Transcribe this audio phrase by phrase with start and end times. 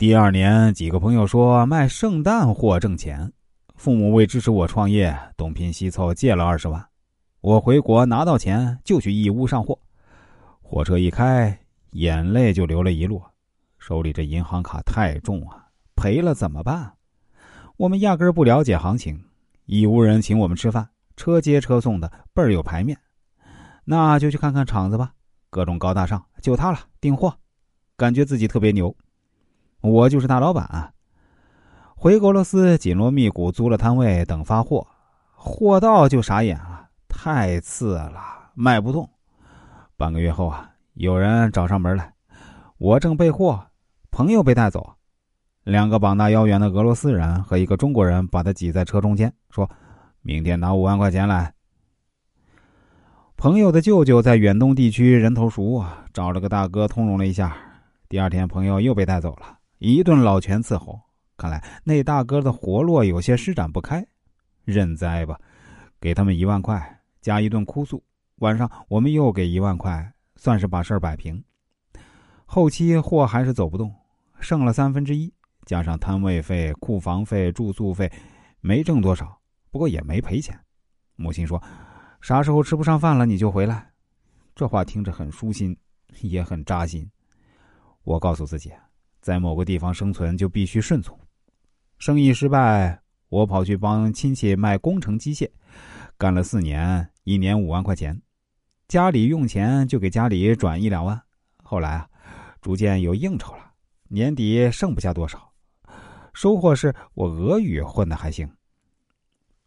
[0.00, 3.30] 第二年，几个朋友说卖圣诞货挣钱，
[3.74, 6.82] 父母为支持我创业，东拼西凑借了二十万。
[7.42, 9.78] 我回国拿到钱就去义乌上货，
[10.62, 11.54] 火车一开，
[11.90, 13.22] 眼泪就流了一路。
[13.78, 16.94] 手里这银行卡太重啊，赔了怎么办？
[17.76, 19.22] 我们压根儿不了解行情，
[19.66, 22.96] 义乌人请我们吃饭，车接车送的，倍儿有排面。
[23.84, 25.12] 那就去看看厂子吧，
[25.50, 27.36] 各种高大上，就他了，订货，
[27.98, 28.96] 感觉自己特别牛。
[29.80, 30.92] 我就是大老板啊。
[31.96, 34.86] 回俄罗斯紧锣密鼓租了摊位等发货，
[35.34, 39.08] 货到就傻眼了，太次了，卖不动。
[39.96, 42.14] 半个月后啊，有人找上门来，
[42.78, 43.66] 我正备货，
[44.10, 44.94] 朋友被带走，
[45.64, 49.70] 两个膀大腰圆的俄罗斯人和一个中国人把他挤在车中间，说
[50.22, 51.52] ：“明天拿五万块钱来。”
[53.36, 57.54] 朋友的舅舅在远东地区人头熟啊，找了个大哥通融了一下。
[58.08, 59.59] 第二天，朋友又被带走了。
[59.80, 61.00] 一顿老拳伺候，
[61.38, 64.06] 看来那大哥的活络有些施展不开，
[64.62, 65.40] 认栽吧，
[65.98, 68.04] 给他们一万块加一顿哭诉。
[68.40, 71.42] 晚上我们又给一万块，算是把事儿摆平。
[72.44, 73.90] 后期货还是走不动，
[74.38, 75.32] 剩了三分之一，
[75.64, 78.12] 加上摊位费、库房费、住宿费，
[78.60, 80.60] 没挣多少，不过也没赔钱。
[81.16, 81.62] 母亲说
[82.20, 83.90] ：“啥时候吃不上饭了，你就回来。”
[84.54, 85.74] 这话听着很舒心，
[86.20, 87.10] 也很扎心。
[88.04, 88.70] 我告诉自己。
[89.20, 91.18] 在某个地方生存就必须顺从。
[91.98, 95.48] 生意失败，我跑去帮亲戚卖工程机械，
[96.16, 98.20] 干了四年，一年五万块钱。
[98.88, 101.20] 家里用钱就给家里转一两万。
[101.62, 102.08] 后来啊，
[102.60, 103.72] 逐渐有应酬了，
[104.08, 105.52] 年底剩不下多少。
[106.32, 108.50] 收获是我俄语混的还行。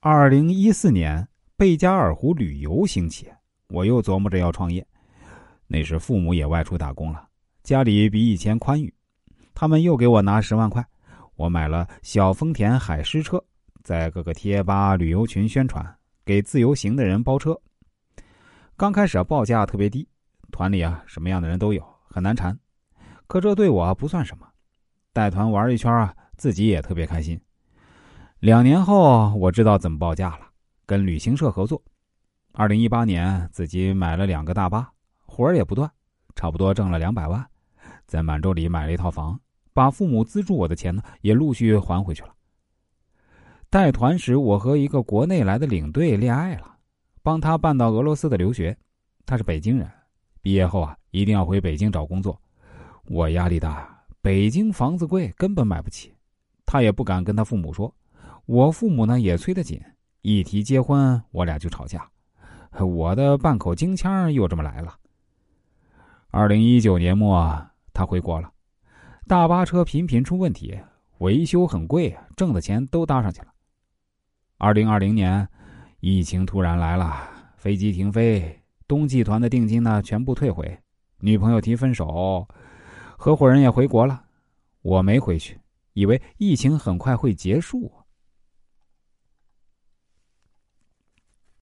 [0.00, 3.28] 二零一四年，贝加尔湖旅游兴起，
[3.68, 4.86] 我又琢磨着要创业。
[5.66, 7.28] 那时父母也外出打工了，
[7.62, 8.92] 家里比以前宽裕。
[9.58, 10.86] 他们又给我拿十万块，
[11.34, 13.42] 我买了小丰田海狮车，
[13.82, 15.82] 在各个贴吧、旅游群宣传，
[16.26, 17.58] 给自由行的人包车。
[18.76, 20.06] 刚开始啊，报价特别低，
[20.52, 22.54] 团里啊什么样的人都有，很难缠。
[23.26, 24.46] 可这对我不算什么，
[25.14, 27.40] 带团玩一圈啊，自己也特别开心。
[28.40, 30.40] 两年后，我知道怎么报价了，
[30.84, 31.82] 跟旅行社合作。
[32.52, 34.92] 二零一八年，自己买了两个大巴，
[35.24, 35.90] 活儿也不断，
[36.34, 37.42] 差不多挣了两百万，
[38.06, 39.40] 在满洲里买了一套房。
[39.76, 42.34] 把父母资助我的钱呢，也陆续还回去了。
[43.68, 46.78] 带团时，我和一个国内来的领队恋爱了，
[47.22, 48.74] 帮他办到俄罗斯的留学。
[49.26, 49.86] 他是北京人，
[50.40, 52.40] 毕业后啊，一定要回北京找工作。
[53.04, 56.14] 我压力大，北京房子贵，根本买不起。
[56.64, 57.94] 他也不敢跟他父母说，
[58.46, 59.78] 我父母呢也催得紧，
[60.22, 62.08] 一提结婚，我俩就吵架。
[62.80, 64.96] 我的半口京腔又这么来了。
[66.30, 68.50] 二零一九年末，他回国了。
[69.28, 70.78] 大巴车频频出问题，
[71.18, 73.48] 维修很贵，挣的钱都搭上去了。
[74.56, 75.48] 二零二零年，
[75.98, 80.78] 疫情突然来了，飞机停飞，东季团的定金呢全部退回，
[81.18, 82.46] 女朋友提分手，
[83.18, 84.22] 合伙人也回国了，
[84.82, 85.58] 我没回去，
[85.94, 87.92] 以为疫情很快会结束。